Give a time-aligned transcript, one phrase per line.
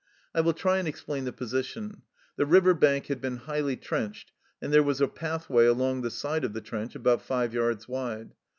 [0.33, 2.01] I will try and explain the position.
[2.35, 6.43] The river bank had been highly trenched, and there was a pathway along the side
[6.43, 8.33] of the trench, about five yards wide.